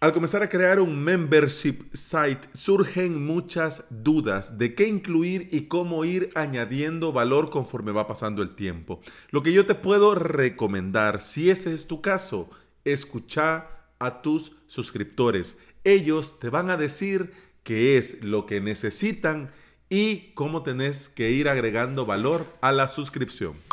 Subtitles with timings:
[0.00, 6.06] Al comenzar a crear un membership site surgen muchas dudas de qué incluir y cómo
[6.06, 9.02] ir añadiendo valor conforme va pasando el tiempo.
[9.30, 12.48] Lo que yo te puedo recomendar, si ese es tu caso,
[12.86, 13.66] escucha
[13.98, 15.58] a tus suscriptores.
[15.84, 19.50] Ellos te van a decir qué es lo que necesitan
[19.90, 23.69] y cómo tenés que ir agregando valor a la suscripción.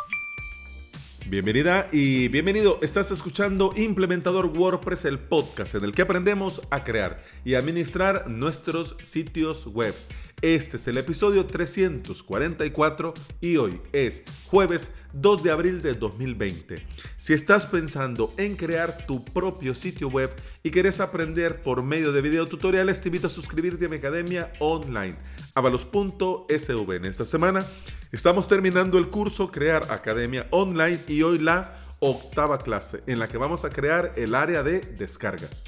[1.28, 2.78] Bienvenida y bienvenido.
[2.80, 8.96] Estás escuchando Implementador WordPress, el podcast en el que aprendemos a crear y administrar nuestros
[9.02, 9.94] sitios web.
[10.40, 16.86] Este es el episodio 344 y hoy es jueves 2 de abril de 2020.
[17.18, 20.30] Si estás pensando en crear tu propio sitio web
[20.62, 25.16] y quieres aprender por medio de videotutoriales, te invito a suscribirte a mi academia online,
[25.54, 26.96] avalos.sv.
[26.96, 27.66] En esta semana
[28.10, 33.38] estamos terminando el curso Crear Academia Online y hoy la octava clase en la que
[33.38, 35.64] vamos a crear el área de descargas.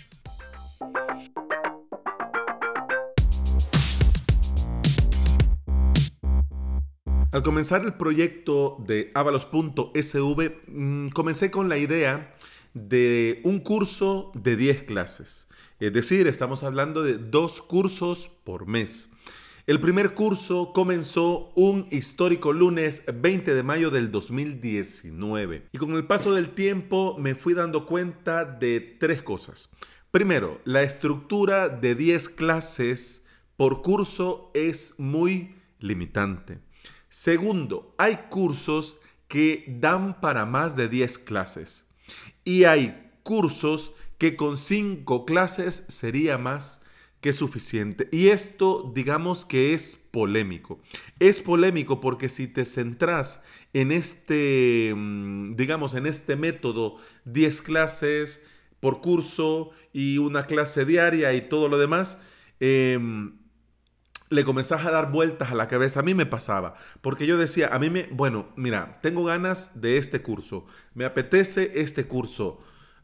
[7.32, 12.34] Al comenzar el proyecto de avalos.sv, mm, comencé con la idea
[12.74, 15.46] de un curso de 10 clases.
[15.78, 19.09] Es decir, estamos hablando de dos cursos por mes.
[19.70, 26.08] El primer curso comenzó un histórico lunes 20 de mayo del 2019 y con el
[26.08, 29.70] paso del tiempo me fui dando cuenta de tres cosas.
[30.10, 33.24] Primero, la estructura de 10 clases
[33.56, 36.58] por curso es muy limitante.
[37.08, 41.86] Segundo, hay cursos que dan para más de 10 clases
[42.42, 46.79] y hay cursos que con 5 clases sería más
[47.20, 48.08] que suficiente.
[48.12, 50.80] Y esto digamos que es polémico.
[51.18, 56.96] Es polémico porque si te centras en este, mm, digamos, en este método,
[57.26, 58.46] 10 clases
[58.80, 62.18] por curso y una clase diaria y todo lo demás,
[62.60, 62.98] eh,
[64.30, 66.00] le comenzás a dar vueltas a la cabeza.
[66.00, 69.98] A mí me pasaba, porque yo decía, a mí me, bueno, mira, tengo ganas de
[69.98, 72.60] este curso, me apetece este curso.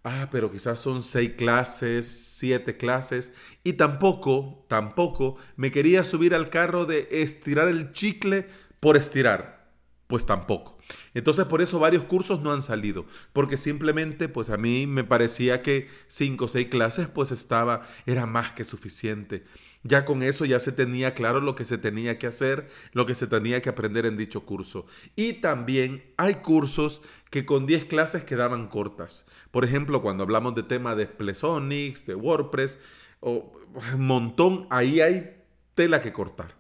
[0.09, 3.33] Ah, pero quizás son seis clases, siete clases,
[3.65, 8.47] y tampoco, tampoco me quería subir al carro de estirar el chicle
[8.79, 9.69] por estirar.
[10.07, 10.79] Pues tampoco.
[11.13, 15.61] Entonces por eso varios cursos no han salido, porque simplemente pues a mí me parecía
[15.61, 19.43] que cinco o seis clases pues estaba, era más que suficiente.
[19.87, 23.15] Ya con eso ya se tenía claro lo que se tenía que hacer, lo que
[23.15, 24.87] se tenía que aprender en dicho curso.
[25.15, 29.27] Y también hay cursos que con 10 clases quedaban cortas.
[29.53, 32.79] Por ejemplo, cuando hablamos de tema de Plesonics, de WordPress,
[33.21, 33.53] o
[33.95, 35.37] un montón, ahí hay
[35.75, 36.57] tela que cortar.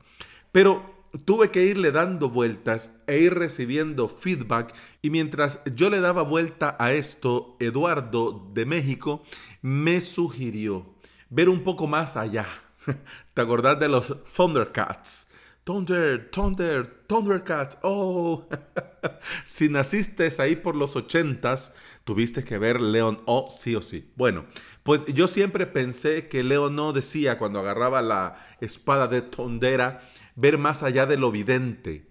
[0.52, 0.94] Pero
[1.24, 4.72] tuve que irle dando vueltas e ir recibiendo feedback
[5.02, 9.24] y mientras yo le daba vuelta a esto, Eduardo de México
[9.62, 10.94] me sugirió
[11.28, 12.46] ver un poco más allá
[13.34, 15.28] ¿Te acordás de los Thundercats?
[15.64, 17.78] Thunder, Thunder, Thundercats.
[17.82, 18.48] Oh,
[19.44, 21.74] si naciste ahí por los ochentas,
[22.04, 24.12] tuviste que ver Leon O sí o sí.
[24.14, 24.44] Bueno,
[24.84, 30.56] pues yo siempre pensé que Leon O decía cuando agarraba la espada de Tondera, ver
[30.56, 32.08] más allá de lo vidente.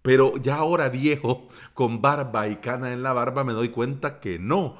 [0.00, 4.38] Pero ya ahora viejo, con barba y cana en la barba, me doy cuenta que
[4.38, 4.78] no.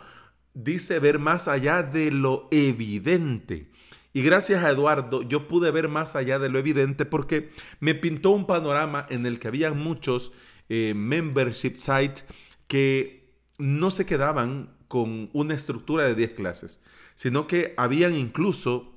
[0.54, 3.70] Dice ver más allá de lo evidente.
[4.16, 7.50] Y gracias a Eduardo yo pude ver más allá de lo evidente porque
[7.81, 10.32] me pintó un panorama en el que había muchos
[10.71, 12.25] eh, membership sites
[12.66, 16.81] que no se quedaban con una estructura de 10 clases,
[17.15, 18.94] sino que habían incluso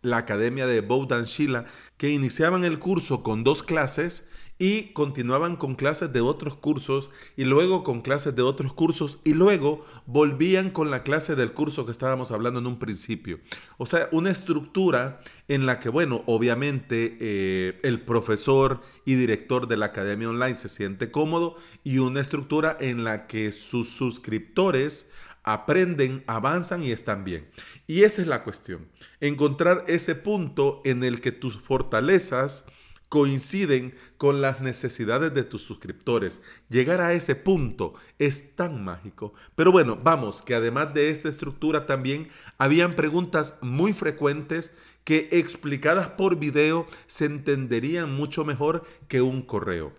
[0.00, 1.66] la academia de Bowdan Sheila
[1.98, 4.26] que iniciaban el curso con dos clases
[4.58, 9.34] y continuaban con clases de otros cursos y luego con clases de otros cursos y
[9.34, 13.38] luego volvían con la clase del curso que estábamos hablando en un principio.
[13.76, 19.76] O sea, una estructura en la que, bueno, obviamente eh, el profesor y director de
[19.76, 25.10] la academia online se siente cómodo y una estructura en la que sus suscriptores
[25.46, 27.48] aprenden, avanzan y están bien.
[27.86, 28.88] Y esa es la cuestión,
[29.20, 32.66] encontrar ese punto en el que tus fortalezas,
[33.08, 36.42] coinciden con las necesidades de tus suscriptores.
[36.68, 39.34] Llegar a ese punto es tan mágico.
[39.54, 44.74] Pero bueno, vamos, que además de esta estructura también habían preguntas muy frecuentes
[45.04, 49.92] que explicadas por video se entenderían mucho mejor que un correo.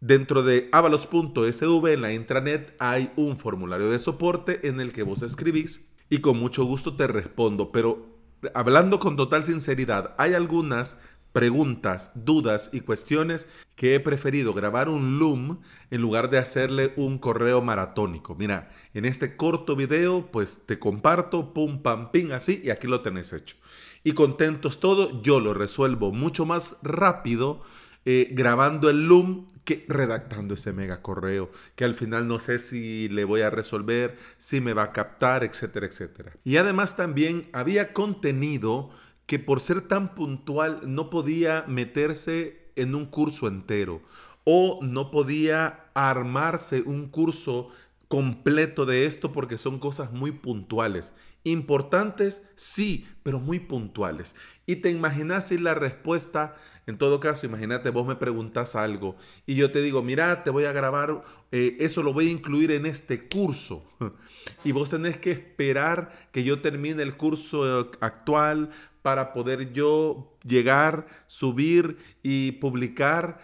[0.00, 5.22] Dentro de avalos.sv en la intranet hay un formulario de soporte en el que vos
[5.22, 8.14] escribís y con mucho gusto te respondo, pero
[8.54, 11.00] hablando con total sinceridad, hay algunas
[11.34, 15.60] preguntas, dudas y cuestiones que he preferido grabar un Loom
[15.90, 18.36] en lugar de hacerle un correo maratónico.
[18.36, 23.00] Mira, en este corto video pues te comparto, pum, pam, ping, así y aquí lo
[23.00, 23.56] tenés hecho.
[24.04, 27.62] Y contentos todo, yo lo resuelvo mucho más rápido
[28.04, 33.08] eh, grabando el Loom que redactando ese mega correo, que al final no sé si
[33.08, 36.36] le voy a resolver, si me va a captar, etcétera, etcétera.
[36.44, 38.90] Y además también había contenido
[39.26, 44.02] que por ser tan puntual no podía meterse en un curso entero
[44.44, 47.70] o no podía armarse un curso
[48.08, 51.12] completo de esto porque son cosas muy puntuales.
[51.42, 54.34] Importantes, sí, pero muy puntuales.
[54.66, 56.56] Y te imaginas si la respuesta,
[56.86, 59.16] en todo caso, imagínate, vos me preguntas algo
[59.46, 62.70] y yo te digo, mira, te voy a grabar, eh, eso lo voy a incluir
[62.70, 63.86] en este curso.
[64.62, 68.70] Y vos tenés que esperar que yo termine el curso eh, actual
[69.04, 73.38] para poder yo llegar, subir y publicar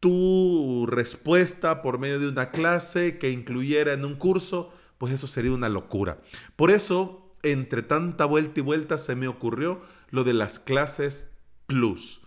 [0.00, 5.52] tu respuesta por medio de una clase que incluyera en un curso, pues eso sería
[5.52, 6.18] una locura.
[6.56, 11.30] Por eso, entre tanta vuelta y vuelta, se me ocurrió lo de las clases
[11.68, 12.22] plus.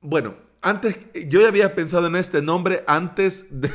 [0.00, 0.96] Bueno, antes,
[1.28, 3.70] yo ya había pensado en este nombre antes de,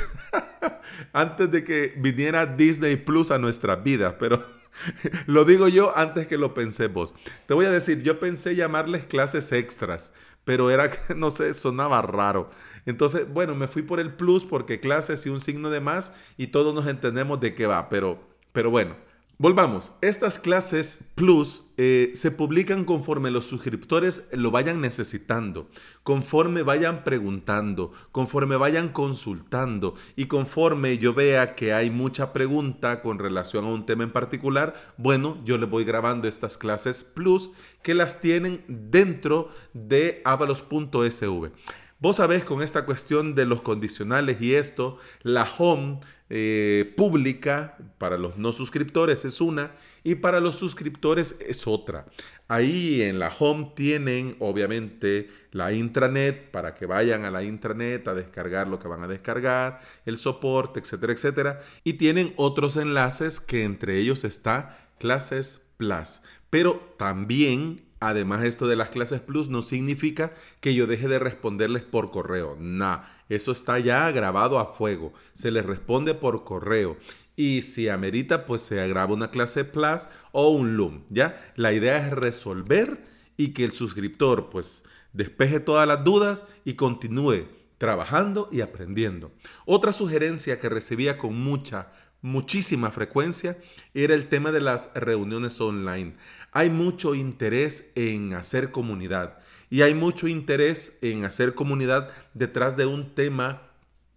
[1.13, 4.56] antes de que viniera Disney Plus a nuestra vida, pero
[5.27, 7.13] lo digo yo antes que lo pensé vos.
[7.45, 10.13] Te voy a decir, yo pensé llamarles clases extras,
[10.43, 12.49] pero era, no sé, sonaba raro.
[12.85, 16.47] Entonces, bueno, me fui por el plus porque clases y un signo de más y
[16.47, 18.19] todos nos entendemos de qué va, pero,
[18.53, 18.95] pero bueno,
[19.39, 25.69] Volvamos, estas clases Plus eh, se publican conforme los suscriptores lo vayan necesitando,
[26.01, 33.19] conforme vayan preguntando, conforme vayan consultando y conforme yo vea que hay mucha pregunta con
[33.19, 37.51] relación a un tema en particular, bueno, yo le voy grabando estas clases Plus
[37.83, 41.51] que las tienen dentro de avalos.sv.
[41.99, 48.17] Vos sabés con esta cuestión de los condicionales y esto, la home eh, pública para
[48.17, 49.71] los no suscriptores es una
[50.03, 52.05] y para los suscriptores es otra.
[52.49, 58.13] Ahí en la home tienen obviamente la intranet para que vayan a la intranet a
[58.13, 61.61] descargar lo que van a descargar, el soporte, etcétera, etcétera.
[61.83, 66.21] Y tienen otros enlaces que entre ellos está Clases Plus.
[66.49, 71.83] Pero también Además, esto de las clases plus no significa que yo deje de responderles
[71.83, 72.55] por correo.
[72.59, 75.13] Nah, eso está ya grabado a fuego.
[75.33, 76.97] Se les responde por correo.
[77.35, 81.53] Y si amerita, pues se graba una clase plus o un Loom, ¿ya?
[81.55, 83.03] La idea es resolver
[83.35, 87.45] y que el suscriptor, pues, despeje todas las dudas y continúe
[87.77, 89.31] trabajando y aprendiendo.
[89.65, 91.91] Otra sugerencia que recibía con mucha
[92.21, 93.57] muchísima frecuencia
[93.93, 96.15] era el tema de las reuniones online.
[96.51, 99.37] Hay mucho interés en hacer comunidad
[99.69, 103.63] y hay mucho interés en hacer comunidad detrás de un tema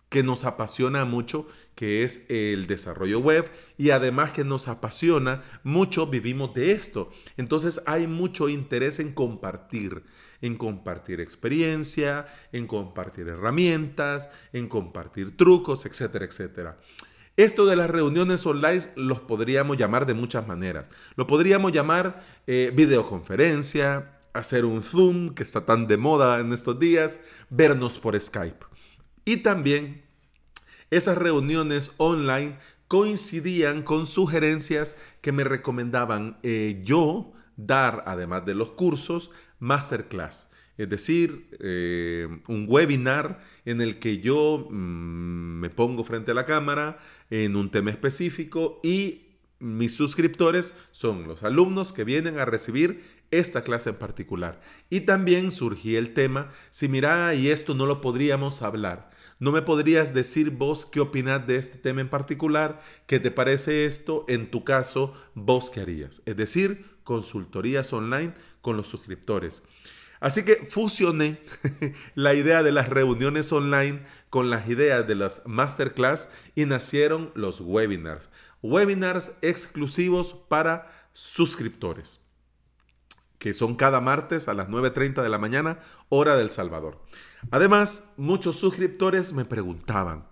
[0.08, 1.46] que nos apasiona mucho,
[1.76, 3.48] que es el desarrollo web
[3.78, 7.12] y además que nos apasiona mucho, vivimos de esto.
[7.36, 10.02] Entonces hay mucho interés en compartir,
[10.40, 16.78] en compartir experiencia, en compartir herramientas, en compartir trucos, etcétera, etcétera.
[17.37, 20.88] Esto de las reuniones online los podríamos llamar de muchas maneras.
[21.16, 26.78] Lo podríamos llamar eh, videoconferencia, hacer un Zoom, que está tan de moda en estos
[26.78, 28.66] días, vernos por Skype.
[29.25, 30.02] Y también
[30.90, 32.58] esas reuniones online
[32.88, 40.50] coincidían con sugerencias que me recomendaban eh, yo dar, además de los cursos, masterclass
[40.81, 46.46] es decir, eh, un webinar en el que yo mm, me pongo frente a la
[46.46, 46.98] cámara
[47.29, 49.26] en un tema específico y
[49.58, 54.62] mis suscriptores son los alumnos que vienen a recibir esta clase en particular.
[54.88, 59.10] Y también surgía el tema, si mira, y esto no lo podríamos hablar.
[59.38, 62.81] ¿No me podrías decir vos qué opinas de este tema en particular?
[63.06, 64.24] ¿Qué te parece esto?
[64.29, 66.22] En tu caso, vos qué harías.
[66.24, 69.64] Es decir, consultorías online con los suscriptores.
[70.20, 71.40] Así que fusioné
[72.14, 77.60] la idea de las reuniones online con las ideas de las masterclass y nacieron los
[77.62, 78.31] webinars.
[78.62, 82.20] Webinars exclusivos para suscriptores,
[83.40, 87.02] que son cada martes a las 9.30 de la mañana, hora del Salvador.
[87.50, 90.29] Además, muchos suscriptores me preguntaban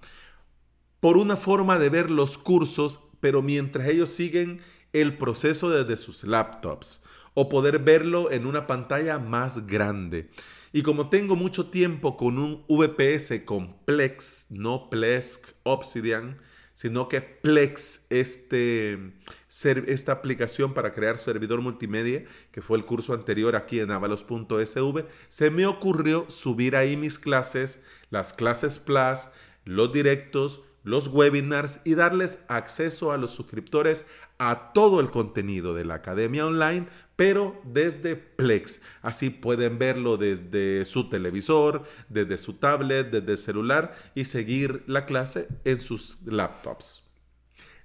[1.00, 4.61] por una forma de ver los cursos, pero mientras ellos siguen
[4.92, 7.02] el proceso desde sus laptops
[7.35, 10.30] o poder verlo en una pantalla más grande.
[10.73, 16.38] Y como tengo mucho tiempo con un VPS complex, no Plesk Obsidian,
[16.75, 19.12] sino que Plex, este,
[19.49, 25.50] esta aplicación para crear servidor multimedia, que fue el curso anterior aquí en avalos.sv, se
[25.50, 29.28] me ocurrió subir ahí mis clases, las clases Plus,
[29.64, 34.07] los directos, los webinars y darles acceso a los suscriptores
[34.38, 38.80] a todo el contenido de la academia online, pero desde Plex.
[39.02, 45.04] Así pueden verlo desde su televisor, desde su tablet, desde el celular y seguir la
[45.04, 47.02] clase en sus laptops.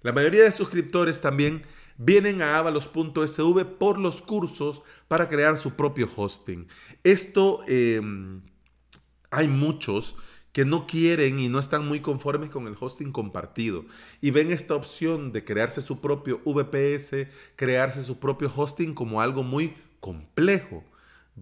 [0.02, 1.64] La mayoría de suscriptores también
[1.98, 6.68] vienen a avalos.sv por los cursos para crear su propio hosting.
[7.04, 8.42] Esto em,
[9.32, 10.16] hay muchos
[10.54, 13.86] que no quieren y no están muy conformes con el hosting compartido
[14.22, 19.44] y ven esta opción de crearse su propio VPS, crearse su propio hosting como algo
[19.44, 20.84] muy complejo.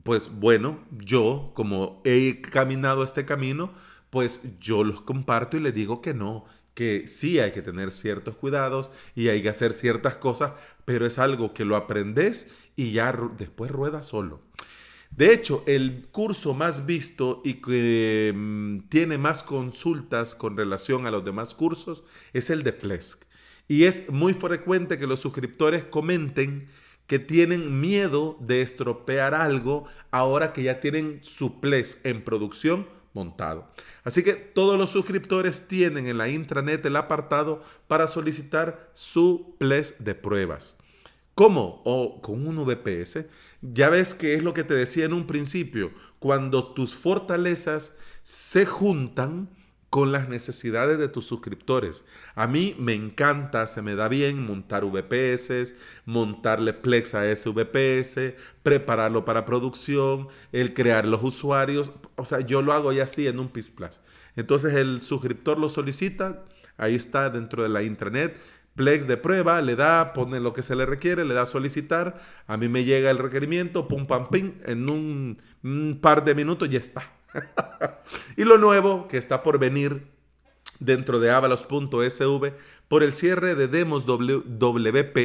[0.04, 3.74] Pues bueno, yo como he caminado este camino,
[4.10, 8.36] pues yo los comparto y les digo que no, que sí hay que tener ciertos
[8.38, 10.54] cuidados y hay que hacer ciertas cosas,
[10.86, 14.42] pero es algo que lo aprendes y ya después rueda solo.
[15.12, 21.12] De hecho, el curso más visto y que mm, tiene más consultas con relación a
[21.12, 22.04] los demás cursos
[22.34, 23.24] es el de Plesk.
[23.68, 26.70] Y es muy frecuente que los suscriptores comenten
[27.08, 33.70] que tienen miedo de estropear algo ahora que ya tienen su Plesk en producción montado.
[34.06, 40.00] Así que todos los suscriptores tienen en la intranet el apartado para solicitar su Plesk
[40.00, 40.76] de pruebas.
[41.42, 41.82] ¿Cómo?
[41.86, 43.26] O con un VPS.
[43.64, 48.68] Ya ves que es lo que te decía en un principio, cuando tus fortalezas se
[48.68, 49.50] juntan
[49.90, 52.06] con las necesidades de tus suscriptores.
[52.36, 55.74] A mí me encanta, se me da bien montar VPS,
[56.06, 61.92] montarle Plex a ese VPS, prepararlo para producción, el crear los usuarios.
[62.18, 63.72] O sea, yo lo hago ya así en un PIS.
[64.36, 66.46] Entonces el suscriptor lo solicita,
[66.78, 68.38] ahí está dentro de la intranet
[68.82, 72.58] Plex de prueba, le da, pone lo que se le requiere, le da solicitar, a
[72.58, 77.12] mí me llega el requerimiento, pum, pam, pim, en un, par de minutos ya está.
[78.38, 80.08] y lo nuevo que está por venir
[80.80, 82.54] dentro de avalos.sv,
[82.88, 85.18] por el cierre de demos WP,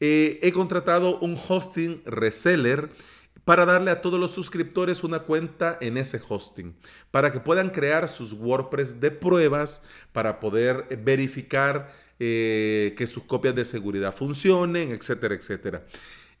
[0.00, 2.88] eh, he contratado un hosting reseller
[3.46, 6.74] para darle a todos los suscriptores una cuenta en ese hosting,
[7.12, 13.54] para que puedan crear sus WordPress de pruebas, para poder verificar eh, que sus copias
[13.54, 15.86] de seguridad funcionen, etcétera, etcétera.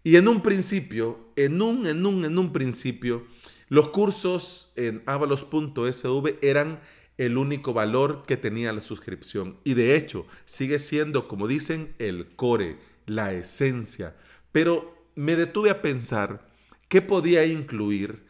[0.02, 3.24] Y en un principio, en un, en un, en un principio,
[3.68, 6.80] los cursos en avalos.sv eran
[7.18, 9.58] el único valor que tenía la suscripción.
[9.62, 14.16] Y de hecho, sigue siendo, como dicen, el core, la esencia.
[14.50, 16.55] Pero me detuve a pensar
[16.88, 18.26] qué podía incluir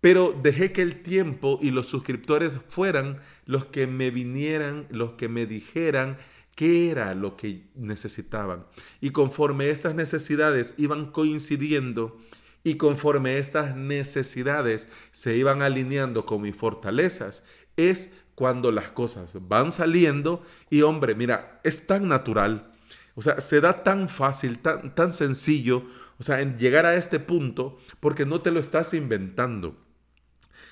[0.00, 5.28] pero dejé que el tiempo y los suscriptores fueran los que me vinieran, los que
[5.28, 6.18] me dijeran
[6.54, 8.66] qué era lo que necesitaban.
[9.00, 12.16] Y conforme estas necesidades iban coincidiendo
[12.62, 17.44] y conforme estas necesidades se iban alineando con mis fortalezas,
[17.76, 22.70] es cuando las cosas van saliendo y hombre, mira, es tan natural.
[23.16, 25.84] O sea, se da tan fácil, tan, tan sencillo,
[26.18, 29.76] o sea, en llegar a este punto porque no te lo estás inventando.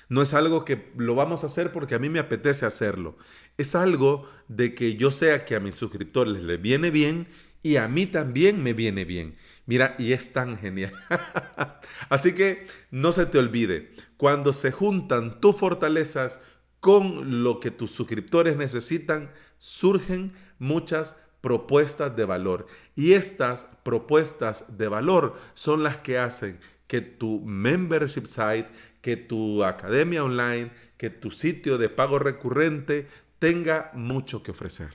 [0.09, 3.17] No es algo que lo vamos a hacer porque a mí me apetece hacerlo.
[3.57, 7.27] Es algo de que yo sea que a mis suscriptores les viene bien
[7.63, 9.35] y a mí también me viene bien.
[9.65, 10.93] Mira, y es tan genial.
[12.09, 16.41] Así que no se te olvide, cuando se juntan tus fortalezas
[16.79, 22.67] con lo que tus suscriptores necesitan, surgen muchas propuestas de valor.
[22.95, 28.67] Y estas propuestas de valor son las que hacen que tu membership site,
[29.01, 33.07] que tu academia online, que tu sitio de pago recurrente
[33.39, 34.89] tenga mucho que ofrecer.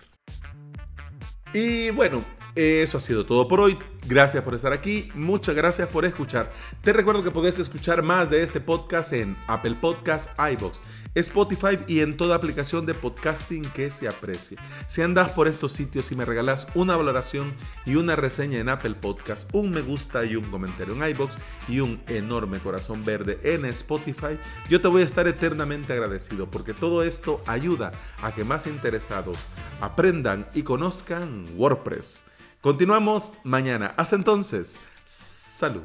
[1.52, 3.78] Y bueno, eso ha sido todo por hoy.
[4.06, 5.10] Gracias por estar aquí.
[5.14, 6.52] Muchas gracias por escuchar.
[6.82, 10.80] Te recuerdo que puedes escuchar más de este podcast en Apple Podcasts, iBox
[11.14, 14.56] Spotify y en toda aplicación de podcasting que se aprecie.
[14.86, 17.52] Si andas por estos sitios y me regalas una valoración
[17.84, 21.36] y una reseña en Apple Podcast, un me gusta y un comentario en iBox
[21.68, 24.38] y un enorme corazón verde en Spotify,
[24.70, 27.92] yo te voy a estar eternamente agradecido porque todo esto ayuda
[28.22, 29.36] a que más interesados
[29.80, 32.24] aprendan y conozcan WordPress.
[32.62, 33.92] Continuamos mañana.
[33.96, 34.78] Hasta entonces.
[35.04, 35.82] Salud.